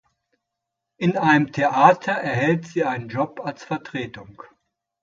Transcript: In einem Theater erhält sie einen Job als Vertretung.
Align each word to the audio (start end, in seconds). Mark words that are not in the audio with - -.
In 0.97 1.15
einem 1.15 1.51
Theater 1.53 2.13
erhält 2.13 2.65
sie 2.65 2.85
einen 2.85 3.07
Job 3.07 3.39
als 3.39 3.63
Vertretung. 3.63 4.41